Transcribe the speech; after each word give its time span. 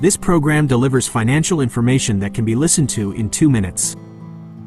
This 0.00 0.16
program 0.16 0.68
delivers 0.68 1.08
financial 1.08 1.60
information 1.60 2.20
that 2.20 2.32
can 2.32 2.44
be 2.44 2.54
listened 2.54 2.88
to 2.90 3.10
in 3.12 3.28
two 3.28 3.50
minutes. 3.50 3.96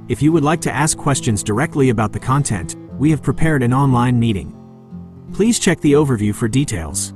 If 0.09 0.21
you 0.21 0.33
would 0.33 0.43
like 0.43 0.59
to 0.61 0.73
ask 0.73 0.97
questions 0.97 1.41
directly 1.41 1.87
about 1.87 2.11
the 2.11 2.19
content, 2.19 2.75
we 2.99 3.09
have 3.11 3.23
prepared 3.23 3.63
an 3.63 3.73
online 3.73 4.19
meeting. 4.19 4.53
Please 5.31 5.57
check 5.57 5.79
the 5.79 5.93
overview 5.93 6.35
for 6.35 6.49
details. 6.49 7.13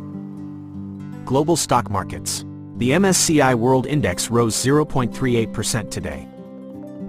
Global 1.26 1.58
stock 1.58 1.90
markets. 1.90 2.46
The 2.78 2.92
MSCI 2.92 3.54
World 3.56 3.86
Index 3.86 4.32
rose 4.32 4.56
0.38% 4.56 5.92
today. 5.92 6.26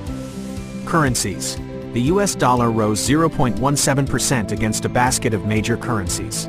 Currencies. 0.86 1.58
The 1.94 2.02
US 2.03 2.36
dollar 2.36 2.72
rose 2.72 3.02
0.17% 3.02 4.52
against 4.52 4.86
a 4.86 4.89
basket 4.89 5.34
of 5.34 5.45
major 5.45 5.75
currencies. 5.75 6.47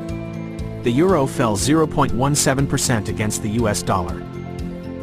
The 0.83 0.91
euro 0.91 1.25
fell 1.25 1.57
0.17% 1.57 3.07
against 3.09 3.41
the 3.41 3.49
US 3.49 3.83
dollar. 3.83 4.23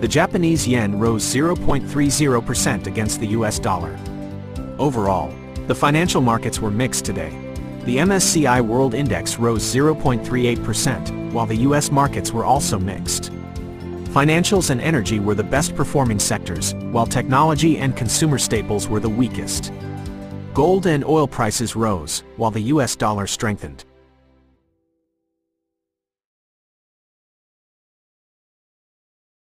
The 0.00 0.08
Japanese 0.08 0.66
yen 0.66 0.98
rose 0.98 1.24
0.30% 1.24 2.86
against 2.86 3.20
the 3.20 3.26
US 3.28 3.58
dollar. 3.58 3.98
Overall, 4.78 5.34
the 5.66 5.74
financial 5.74 6.20
markets 6.20 6.60
were 6.60 6.70
mixed 6.70 7.04
today. 7.04 7.30
The 7.84 7.98
MSCI 7.98 8.60
World 8.60 8.94
Index 8.94 9.38
rose 9.38 9.62
0.38%, 9.62 11.32
while 11.32 11.46
the 11.46 11.56
US 11.56 11.90
markets 11.90 12.32
were 12.32 12.44
also 12.44 12.78
mixed. 12.78 13.32
Financials 14.10 14.70
and 14.70 14.80
energy 14.80 15.20
were 15.20 15.34
the 15.34 15.42
best 15.42 15.74
performing 15.74 16.18
sectors, 16.18 16.74
while 16.92 17.06
technology 17.06 17.78
and 17.78 17.96
consumer 17.96 18.38
staples 18.38 18.88
were 18.88 19.00
the 19.00 19.08
weakest. 19.08 19.72
Gold 20.52 20.86
and 20.86 21.04
oil 21.04 21.28
prices 21.28 21.76
rose, 21.76 22.24
while 22.36 22.50
the 22.50 22.72
US 22.72 22.96
dollar 22.96 23.26
strengthened. 23.26 23.84